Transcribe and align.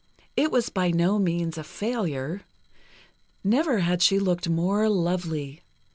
It 0.35 0.49
was 0.49 0.69
by 0.69 0.89
no 0.89 1.19
means 1.19 1.59
a 1.59 1.63
failure. 1.63 2.41
Never 3.43 3.81
had 3.81 4.01
she 4.01 4.17
looked 4.17 4.49
more 4.49 4.89
lovely. 4.89 5.61